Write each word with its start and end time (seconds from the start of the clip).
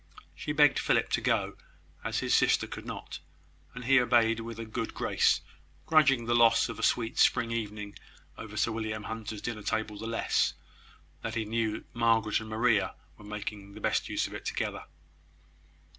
She 0.33 0.51
begged 0.51 0.79
Philip 0.79 1.09
to 1.11 1.21
go, 1.21 1.57
as 2.03 2.21
his 2.21 2.33
sister 2.33 2.65
could 2.65 2.87
not; 2.87 3.19
and 3.75 3.85
he 3.85 3.99
obeyed 3.99 4.39
with 4.39 4.57
a 4.57 4.65
good 4.65 4.95
grace, 4.95 5.41
grudging 5.85 6.25
the 6.25 6.33
loss 6.33 6.69
of 6.69 6.79
a 6.79 6.81
sweet 6.81 7.19
spring 7.19 7.51
evening 7.51 7.93
over 8.35 8.57
Sir 8.57 8.71
William 8.71 9.03
Hunter's 9.03 9.43
dinner 9.43 9.61
table 9.61 9.99
the 9.99 10.07
less, 10.07 10.55
that 11.21 11.35
he 11.35 11.45
knew 11.45 11.85
Margaret 11.93 12.39
and 12.39 12.49
Maria 12.49 12.95
were 13.15 13.25
making 13.25 13.73
the 13.75 13.79
best 13.79 14.09
use 14.09 14.25
of 14.25 14.33
it 14.33 14.43
together. 14.43 14.85